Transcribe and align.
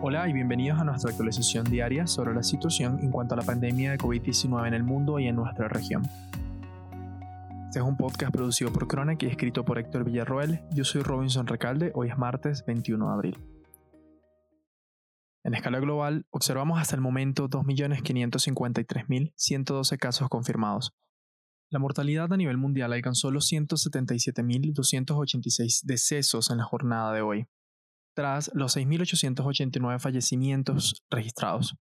Hola 0.00 0.28
y 0.28 0.32
bienvenidos 0.32 0.78
a 0.78 0.84
nuestra 0.84 1.10
actualización 1.10 1.64
diaria 1.64 2.06
sobre 2.06 2.32
la 2.32 2.44
situación 2.44 3.00
en 3.00 3.10
cuanto 3.10 3.34
a 3.34 3.36
la 3.36 3.42
pandemia 3.42 3.90
de 3.90 3.98
COVID-19 3.98 4.68
en 4.68 4.74
el 4.74 4.84
mundo 4.84 5.18
y 5.18 5.26
en 5.26 5.34
nuestra 5.34 5.66
región. 5.66 6.04
Este 7.66 7.80
es 7.80 7.84
un 7.84 7.96
podcast 7.96 8.32
producido 8.32 8.72
por 8.72 8.86
Chronic 8.86 9.24
y 9.24 9.26
escrito 9.26 9.64
por 9.64 9.76
Héctor 9.76 10.04
Villarroel. 10.04 10.60
Yo 10.72 10.84
soy 10.84 11.02
Robinson 11.02 11.48
Recalde, 11.48 11.90
hoy 11.96 12.10
es 12.10 12.16
martes 12.16 12.64
21 12.64 13.08
de 13.08 13.12
abril. 13.12 13.36
En 15.42 15.54
escala 15.54 15.80
global, 15.80 16.26
observamos 16.30 16.80
hasta 16.80 16.94
el 16.94 17.00
momento 17.00 17.48
2.553.112 17.48 19.98
casos 19.98 20.28
confirmados. 20.28 20.94
La 21.70 21.80
mortalidad 21.80 22.32
a 22.32 22.36
nivel 22.36 22.56
mundial 22.56 22.92
alcanzó 22.92 23.32
los 23.32 23.50
177.286 23.50 25.80
decesos 25.82 26.50
en 26.50 26.58
la 26.58 26.64
jornada 26.64 27.12
de 27.12 27.22
hoy, 27.22 27.48
tras 28.18 28.50
los 28.52 28.76
6.889 28.76 30.00
fallecimientos 30.00 31.04
registrados. 31.08 31.76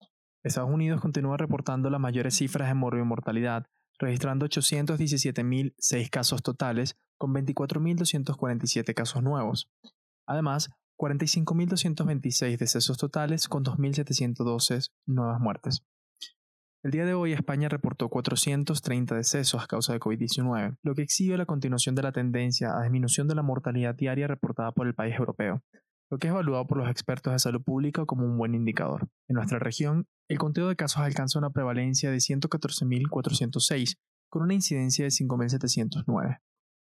Estados 0.42 0.70
Unidos 0.70 1.02
continúa 1.02 1.36
reportando 1.36 1.90
las 1.90 2.00
mayores 2.00 2.36
cifras 2.36 2.68
de 2.68 2.74
mortalidad, 2.74 3.66
registrando 3.98 4.46
817.006 4.46 6.08
casos 6.08 6.42
totales, 6.42 6.96
con 7.18 7.34
24.247 7.34 8.94
casos 8.94 9.22
nuevos. 9.22 9.70
Además, 10.26 10.70
45.226 10.98 12.56
decesos 12.56 12.96
totales, 12.96 13.46
con 13.46 13.62
2.712 13.62 14.88
nuevas 15.04 15.38
muertes. 15.38 15.84
El 16.82 16.92
día 16.92 17.04
de 17.04 17.12
hoy 17.12 17.34
España 17.34 17.68
reportó 17.68 18.08
430 18.08 19.16
decesos 19.16 19.62
a 19.62 19.66
causa 19.66 19.92
de 19.92 20.00
COVID-19, 20.00 20.78
lo 20.82 20.94
que 20.94 21.02
exhibe 21.02 21.36
la 21.36 21.44
continuación 21.44 21.94
de 21.94 22.02
la 22.02 22.12
tendencia 22.12 22.74
a 22.74 22.84
disminución 22.84 23.28
de 23.28 23.34
la 23.34 23.42
mortalidad 23.42 23.94
diaria 23.94 24.28
reportada 24.28 24.72
por 24.72 24.86
el 24.86 24.94
país 24.94 25.14
europeo, 25.14 25.62
lo 26.12 26.18
que 26.18 26.26
es 26.26 26.30
evaluado 26.30 26.66
por 26.66 26.76
los 26.76 26.90
expertos 26.90 27.32
de 27.32 27.38
salud 27.38 27.62
pública 27.62 28.04
como 28.04 28.26
un 28.26 28.36
buen 28.36 28.54
indicador. 28.54 29.08
En 29.28 29.36
nuestra 29.36 29.58
región, 29.58 30.06
el 30.28 30.38
conteo 30.38 30.68
de 30.68 30.76
casos 30.76 31.00
alcanza 31.00 31.38
una 31.38 31.48
prevalencia 31.48 32.10
de 32.10 32.18
114.406, 32.18 33.94
con 34.28 34.42
una 34.42 34.52
incidencia 34.52 35.06
de 35.06 35.10
5.709. 35.10 36.38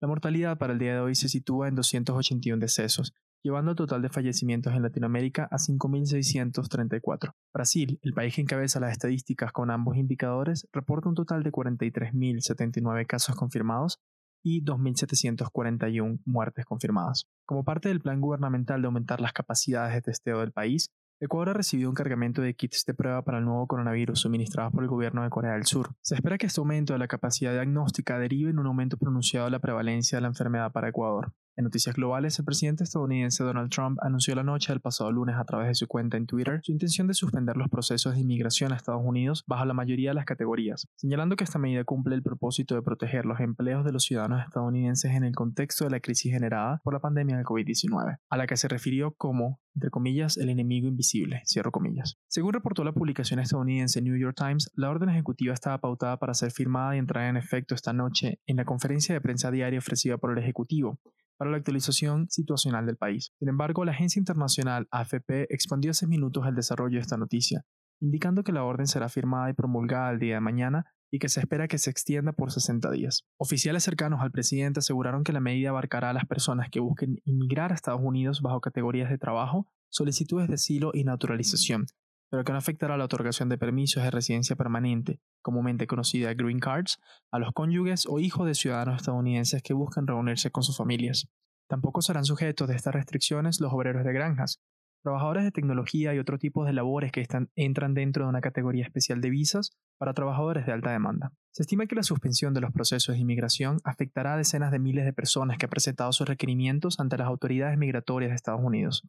La 0.02 0.08
mortalidad 0.10 0.58
para 0.58 0.74
el 0.74 0.80
día 0.80 0.96
de 0.96 1.00
hoy 1.00 1.16
se 1.16 1.30
sitúa 1.30 1.70
en 1.70 1.76
281 1.76 2.60
decesos, 2.60 3.14
llevando 3.42 3.72
el 3.72 3.78
total 3.78 4.02
de 4.02 4.10
fallecimientos 4.10 4.74
en 4.74 4.82
Latinoamérica 4.82 5.48
a 5.50 5.56
5.634. 5.60 7.32
Brasil, 7.54 7.98
el 8.02 8.12
país 8.12 8.36
que 8.36 8.42
encabeza 8.42 8.82
las 8.82 8.92
estadísticas 8.92 9.54
con 9.54 9.72
ambos 9.72 9.96
indicadores, 9.96 10.68
reporta 10.74 11.08
un 11.08 11.16
total 11.16 11.42
de 11.42 11.54
43.079 11.54 13.08
casos 13.08 13.38
confirmados 13.38 13.98
y 14.46 14.64
2.741 14.64 16.20
muertes 16.24 16.66
confirmadas. 16.66 17.28
Como 17.46 17.64
parte 17.64 17.90
del 17.90 18.00
plan 18.00 18.22
gubernamental 18.22 18.80
de 18.80 18.86
aumentar 18.86 19.20
las 19.20 19.34
capacidades 19.34 19.96
de 19.96 20.04
testeo 20.04 20.42
del 20.42 20.52
país, 20.52 20.92
Ecuador 21.20 21.50
ha 21.50 21.54
recibido 21.54 21.90
un 21.90 21.96
cargamento 21.96 22.44
de 22.44 22.54
kits 22.54 22.86
de 22.86 22.94
prueba 22.94 23.24
para 23.24 23.40
el 23.40 23.46
nuevo 23.46 23.66
coronavirus 23.66 24.20
suministrados 24.20 24.72
por 24.72 24.84
el 24.84 24.90
gobierno 24.90 25.24
de 25.24 25.32
Corea 25.32 25.54
del 25.54 25.66
Sur. 25.66 25.96
Se 26.02 26.14
espera 26.14 26.38
que 26.38 26.46
este 26.46 26.62
aumento 26.62 26.94
de 26.94 27.00
la 27.00 27.08
capacidad 27.08 27.54
diagnóstica 27.54 28.20
derive 28.20 28.52
en 28.52 28.60
un 28.60 28.68
aumento 28.68 28.98
pronunciado 28.98 29.46
de 29.46 29.52
la 29.52 29.60
prevalencia 29.60 30.18
de 30.18 30.22
la 30.22 30.28
enfermedad 30.28 30.72
para 30.72 30.90
Ecuador. 30.90 31.34
En 31.58 31.64
noticias 31.64 31.96
globales, 31.96 32.38
el 32.38 32.44
presidente 32.44 32.84
estadounidense 32.84 33.42
Donald 33.42 33.70
Trump 33.70 33.98
anunció 34.02 34.36
la 34.36 34.44
noche 34.44 34.74
del 34.74 34.82
pasado 34.82 35.10
lunes 35.10 35.38
a 35.38 35.46
través 35.46 35.70
de 35.70 35.76
su 35.76 35.88
cuenta 35.88 36.18
en 36.18 36.26
Twitter 36.26 36.60
su 36.62 36.74
intención 36.74 37.08
de 37.08 37.14
suspender 37.14 37.56
los 37.56 37.70
procesos 37.70 38.14
de 38.14 38.20
inmigración 38.20 38.74
a 38.74 38.76
Estados 38.76 39.02
Unidos 39.02 39.46
bajo 39.48 39.64
la 39.64 39.74
mayoría 39.74 40.10
de 40.10 40.16
las 40.16 40.26
categorías, 40.26 40.90
señalando 40.98 41.38
que 41.38 41.46
esta 41.46 41.58
medida 41.58 41.86
cumple 41.86 42.16
el 42.16 42.24
propósito 42.24 42.76
de 42.76 42.82
proteger 42.82 43.26
los 43.26 43.40
empleos 43.40 43.86
de 43.86 43.94
los 43.94 44.04
ciudadanos 44.04 44.44
estadounidenses 44.44 45.12
en 45.12 45.24
el 45.24 45.34
contexto 45.34 45.86
de 45.86 45.92
la 45.92 46.02
crisis 46.02 46.34
generada 46.34 46.82
por 46.84 46.94
la 46.94 47.00
pandemia 47.00 47.38
de 47.38 47.46
COVID-19, 47.46 48.18
a 48.30 48.38
la 48.38 48.48
que 48.48 48.58
se 48.58 48.68
refirió 48.68 49.14
como, 49.14 49.62
entre 49.76 49.92
comillas, 49.92 50.36
el 50.36 50.50
enemigo 50.50 50.90
invisible, 50.90 51.42
cierro 51.46 51.72
comillas. 51.72 52.18
Según 52.28 52.52
reportó 52.52 52.84
la 52.84 52.92
publicación 52.92 53.40
estadounidense 53.40 54.02
New 54.02 54.18
York 54.18 54.36
Times, 54.36 54.72
la 54.76 54.90
orden 54.90 55.08
ejecutiva 55.08 55.54
estaba 55.54 55.78
pautada 55.78 56.20
para 56.20 56.34
ser 56.34 56.52
firmada 56.52 56.98
y 56.98 57.00
entrar 57.00 57.30
en 57.30 57.38
efecto 57.38 57.76
esta 57.76 57.94
noche 57.94 58.42
en 58.46 58.58
la 58.58 58.66
conferencia 58.66 59.16
de 59.16 59.22
prensa 59.22 59.52
diaria 59.52 59.80
ofrecida 59.80 60.18
por 60.18 60.34
el 60.34 60.44
Ejecutivo, 60.44 61.00
para 61.38 61.52
la 61.52 61.58
actualización 61.58 62.28
situacional 62.30 62.86
del 62.86 62.98
país. 62.98 63.32
Sin 63.40 63.50
embargo, 63.50 63.86
la 63.86 63.92
agencia 63.92 64.20
internacional 64.20 64.88
AFP 64.92 65.54
expandió 65.54 65.92
hace 65.92 66.08
minutos 66.08 66.46
el 66.48 66.56
desarrollo 66.56 66.96
de 66.96 67.02
esta 67.02 67.18
noticia, 67.18 67.66
indicando 68.02 68.44
que 68.44 68.52
la 68.52 68.64
orden 68.64 68.88
será 68.88 69.10
firmada 69.10 69.50
y 69.50 69.54
promulgada 69.54 70.12
el 70.12 70.20
día 70.20 70.36
de 70.36 70.42
mañana 70.42 70.86
y 71.12 71.20
que 71.20 71.30
se 71.30 71.40
espera 71.40 71.68
que 71.68 71.78
se 71.78 71.90
extienda 71.90 72.34
por 72.34 72.52
60 72.52 72.92
días. 72.92 73.24
Oficiales 73.38 73.84
cercanos 73.84 74.22
al 74.22 74.32
presidente 74.32 74.80
aseguraron 74.80 75.24
que 75.24 75.34
la 75.34 75.40
medida 75.40 75.70
abarcará 75.70 76.10
a 76.10 76.14
las 76.14 76.26
personas 76.26 76.70
que 76.70 76.80
busquen 76.80 77.22
inmigrar 77.24 77.72
a 77.72 77.76
Estados 77.76 78.02
Unidos 78.04 78.42
bajo 78.42 78.60
categorías 78.60 79.10
de 79.10 79.18
trabajo, 79.18 79.68
solicitudes 79.90 80.48
de 80.48 80.56
asilo 80.56 80.92
y 80.94 81.04
naturalización, 81.04 81.86
pero 82.30 82.44
que 82.44 82.52
no 82.52 82.58
afectará 82.58 82.98
la 82.98 83.06
otorgación 83.06 83.50
de 83.50 83.58
permisos 83.58 84.04
de 84.04 84.12
residencia 84.12 84.56
permanente, 84.56 85.20
comúnmente 85.42 85.88
conocida 85.88 86.34
Green 86.34 86.60
Cards, 86.60 87.00
a 87.32 87.40
los 87.40 87.52
cónyuges 87.54 88.06
o 88.08 88.20
hijos 88.20 88.48
de 88.48 88.56
ciudadanos 88.56 88.98
estadounidenses 88.98 89.62
que 89.64 89.74
buscan 89.74 90.08
reunirse 90.08 90.52
con 90.52 90.64
sus 90.64 90.78
familias. 90.78 91.28
Tampoco 91.68 92.02
serán 92.02 92.26
sujetos 92.26 92.68
de 92.68 92.76
estas 92.76 92.94
restricciones 92.94 93.60
los 93.60 93.74
obreros 93.74 94.04
de 94.04 94.14
granjas, 94.14 94.62
trabajadores 95.06 95.44
de 95.44 95.52
tecnología 95.52 96.16
y 96.16 96.20
otro 96.20 96.40
tipo 96.40 96.66
de 96.66 96.74
labores 96.74 97.12
que 97.12 97.28
entran 97.56 97.94
dentro 97.94 98.26
de 98.26 98.30
una 98.30 98.42
categoría 98.42 98.84
especial 98.84 99.22
de 99.22 99.30
visas 99.30 99.72
para 100.00 100.14
trabajadores 100.14 100.66
de 100.66 100.72
alta 100.72 100.92
demanda. 100.92 101.32
Se 101.52 101.62
estima 101.62 101.86
que 101.86 101.96
la 101.96 102.02
suspensión 102.02 102.56
de 102.56 102.62
los 102.62 102.72
procesos 102.72 103.14
de 103.14 103.22
inmigración 103.22 103.78
afectará 103.84 104.34
a 104.34 104.38
decenas 104.38 104.72
de 104.72 104.80
miles 104.80 105.06
de 105.06 105.14
personas 105.14 105.58
que 105.58 105.68
han 105.68 105.70
presentado 105.70 106.12
sus 106.12 106.28
requerimientos 106.28 107.00
ante 107.00 107.18
las 107.18 107.28
autoridades 107.28 107.78
migratorias 107.78 108.32
de 108.32 108.36
Estados 108.36 108.62
Unidos, 108.64 109.04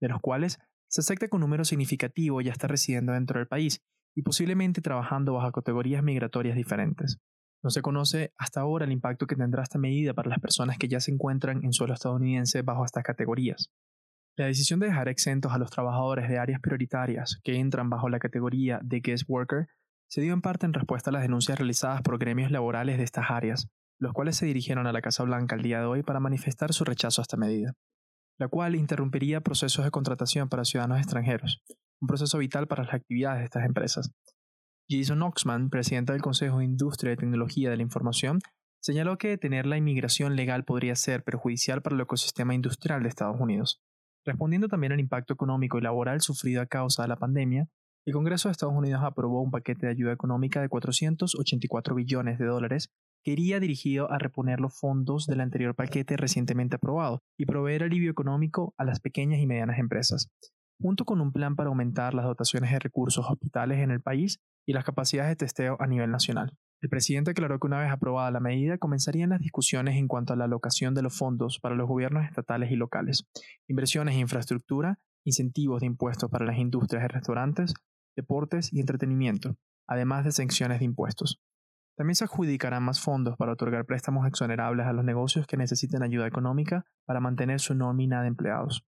de 0.00 0.08
los 0.08 0.20
cuales 0.20 0.58
se 0.92 1.00
acepta 1.00 1.26
que 1.26 1.36
un 1.36 1.40
número 1.40 1.64
significativo 1.64 2.42
ya 2.42 2.52
está 2.52 2.68
residiendo 2.68 3.12
dentro 3.12 3.38
del 3.38 3.48
país 3.48 3.80
y 4.14 4.20
posiblemente 4.20 4.82
trabajando 4.82 5.32
bajo 5.32 5.50
categorías 5.50 6.02
migratorias 6.02 6.54
diferentes. 6.54 7.18
No 7.62 7.70
se 7.70 7.80
conoce 7.80 8.34
hasta 8.36 8.60
ahora 8.60 8.84
el 8.84 8.92
impacto 8.92 9.26
que 9.26 9.34
tendrá 9.34 9.62
esta 9.62 9.78
medida 9.78 10.12
para 10.12 10.28
las 10.28 10.38
personas 10.38 10.76
que 10.76 10.88
ya 10.88 11.00
se 11.00 11.10
encuentran 11.10 11.64
en 11.64 11.72
suelo 11.72 11.94
estadounidense 11.94 12.60
bajo 12.60 12.84
estas 12.84 13.04
categorías. 13.04 13.70
La 14.36 14.46
decisión 14.46 14.80
de 14.80 14.88
dejar 14.88 15.08
exentos 15.08 15.52
a 15.52 15.58
los 15.58 15.70
trabajadores 15.70 16.28
de 16.28 16.38
áreas 16.38 16.60
prioritarias 16.60 17.40
que 17.42 17.56
entran 17.56 17.88
bajo 17.88 18.10
la 18.10 18.18
categoría 18.18 18.78
de 18.82 19.00
guest 19.00 19.24
worker 19.28 19.68
se 20.10 20.20
dio 20.20 20.34
en 20.34 20.42
parte 20.42 20.66
en 20.66 20.74
respuesta 20.74 21.08
a 21.08 21.14
las 21.14 21.22
denuncias 21.22 21.56
realizadas 21.56 22.02
por 22.02 22.18
gremios 22.18 22.50
laborales 22.50 22.98
de 22.98 23.04
estas 23.04 23.30
áreas, 23.30 23.66
los 23.98 24.12
cuales 24.12 24.36
se 24.36 24.44
dirigieron 24.44 24.86
a 24.86 24.92
la 24.92 25.00
Casa 25.00 25.22
Blanca 25.22 25.56
el 25.56 25.62
día 25.62 25.80
de 25.80 25.86
hoy 25.86 26.02
para 26.02 26.20
manifestar 26.20 26.74
su 26.74 26.84
rechazo 26.84 27.22
a 27.22 27.24
esta 27.24 27.38
medida 27.38 27.74
la 28.42 28.48
cual 28.48 28.74
interrumpiría 28.74 29.40
procesos 29.40 29.84
de 29.84 29.92
contratación 29.92 30.48
para 30.48 30.64
ciudadanos 30.64 30.98
extranjeros, 30.98 31.62
un 32.00 32.08
proceso 32.08 32.38
vital 32.38 32.66
para 32.66 32.82
las 32.82 32.92
actividades 32.92 33.38
de 33.38 33.44
estas 33.44 33.64
empresas. 33.64 34.10
Jason 34.90 35.22
Oxman, 35.22 35.70
presidente 35.70 36.12
del 36.12 36.22
Consejo 36.22 36.58
de 36.58 36.64
Industria 36.64 37.12
y 37.12 37.16
Tecnología 37.16 37.70
de 37.70 37.76
la 37.76 37.84
Información, 37.84 38.40
señaló 38.80 39.16
que 39.16 39.28
detener 39.28 39.66
la 39.66 39.76
inmigración 39.76 40.34
legal 40.34 40.64
podría 40.64 40.96
ser 40.96 41.22
perjudicial 41.22 41.82
para 41.82 41.94
el 41.94 42.02
ecosistema 42.02 42.52
industrial 42.52 43.04
de 43.04 43.10
Estados 43.10 43.40
Unidos. 43.40 43.80
Respondiendo 44.26 44.66
también 44.66 44.92
al 44.92 44.98
impacto 44.98 45.34
económico 45.34 45.78
y 45.78 45.82
laboral 45.82 46.20
sufrido 46.20 46.62
a 46.62 46.66
causa 46.66 47.02
de 47.02 47.08
la 47.10 47.16
pandemia, 47.18 47.68
el 48.04 48.12
Congreso 48.12 48.48
de 48.48 48.52
Estados 48.54 48.74
Unidos 48.74 49.02
aprobó 49.04 49.40
un 49.40 49.52
paquete 49.52 49.86
de 49.86 49.92
ayuda 49.92 50.12
económica 50.12 50.60
de 50.60 50.68
484 50.68 51.94
billones 51.94 52.40
de 52.40 52.46
dólares 52.46 52.90
que 53.22 53.32
iría 53.32 53.60
dirigido 53.60 54.10
a 54.10 54.18
reponer 54.18 54.60
los 54.60 54.78
fondos 54.78 55.26
del 55.26 55.40
anterior 55.40 55.74
paquete 55.74 56.16
recientemente 56.16 56.76
aprobado 56.76 57.22
y 57.38 57.46
proveer 57.46 57.84
alivio 57.84 58.10
económico 58.10 58.74
a 58.78 58.84
las 58.84 59.00
pequeñas 59.00 59.40
y 59.40 59.46
medianas 59.46 59.78
empresas, 59.78 60.28
junto 60.80 61.04
con 61.04 61.20
un 61.20 61.32
plan 61.32 61.54
para 61.54 61.68
aumentar 61.68 62.14
las 62.14 62.24
dotaciones 62.24 62.72
de 62.72 62.78
recursos 62.78 63.24
hospitales 63.28 63.78
en 63.78 63.90
el 63.90 64.00
país 64.00 64.40
y 64.66 64.72
las 64.72 64.84
capacidades 64.84 65.30
de 65.30 65.36
testeo 65.36 65.76
a 65.80 65.86
nivel 65.86 66.10
nacional. 66.10 66.56
El 66.80 66.88
presidente 66.88 67.30
aclaró 67.30 67.60
que 67.60 67.66
una 67.68 67.78
vez 67.78 67.92
aprobada 67.92 68.32
la 68.32 68.40
medida 68.40 68.76
comenzarían 68.76 69.30
las 69.30 69.40
discusiones 69.40 69.96
en 69.96 70.08
cuanto 70.08 70.32
a 70.32 70.36
la 70.36 70.44
alocación 70.44 70.94
de 70.94 71.02
los 71.02 71.16
fondos 71.16 71.60
para 71.60 71.76
los 71.76 71.88
gobiernos 71.88 72.24
estatales 72.24 72.72
y 72.72 72.76
locales, 72.76 73.24
inversiones 73.68 74.14
en 74.14 74.22
infraestructura, 74.22 74.98
incentivos 75.24 75.80
de 75.80 75.86
impuestos 75.86 76.28
para 76.28 76.44
las 76.44 76.58
industrias 76.58 77.02
de 77.02 77.08
restaurantes, 77.08 77.74
deportes 78.16 78.72
y 78.72 78.80
entretenimiento, 78.80 79.56
además 79.86 80.24
de 80.24 80.32
sanciones 80.32 80.80
de 80.80 80.86
impuestos. 80.86 81.40
También 81.94 82.16
se 82.16 82.24
adjudicarán 82.24 82.82
más 82.82 83.00
fondos 83.00 83.36
para 83.36 83.52
otorgar 83.52 83.84
préstamos 83.84 84.26
exonerables 84.26 84.86
a 84.86 84.92
los 84.92 85.04
negocios 85.04 85.46
que 85.46 85.56
necesiten 85.56 86.02
ayuda 86.02 86.26
económica 86.26 86.84
para 87.04 87.20
mantener 87.20 87.60
su 87.60 87.74
nómina 87.74 88.22
de 88.22 88.28
empleados. 88.28 88.84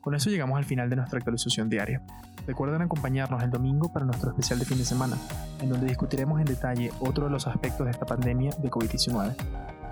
Con 0.00 0.14
eso 0.14 0.30
llegamos 0.30 0.56
al 0.56 0.64
final 0.64 0.88
de 0.88 0.96
nuestra 0.96 1.18
actualización 1.18 1.68
diaria. 1.68 2.00
Recuerden 2.46 2.80
acompañarnos 2.80 3.42
el 3.42 3.50
domingo 3.50 3.92
para 3.92 4.06
nuestro 4.06 4.30
especial 4.30 4.58
de 4.60 4.64
fin 4.64 4.78
de 4.78 4.84
semana, 4.84 5.16
en 5.60 5.68
donde 5.68 5.86
discutiremos 5.86 6.38
en 6.38 6.46
detalle 6.46 6.92
otro 7.00 7.24
de 7.24 7.32
los 7.32 7.46
aspectos 7.48 7.86
de 7.86 7.90
esta 7.90 8.06
pandemia 8.06 8.52
de 8.56 8.70
COVID-19. 8.70 9.34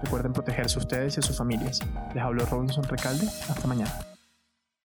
Recuerden 0.02 0.32
protegerse 0.32 0.78
ustedes 0.78 1.16
y 1.16 1.20
a 1.20 1.22
sus 1.22 1.36
familias. 1.36 1.80
Les 2.14 2.22
habló 2.22 2.46
Robinson 2.46 2.84
Recalde. 2.84 3.26
Hasta 3.26 3.66
mañana. 3.66 4.13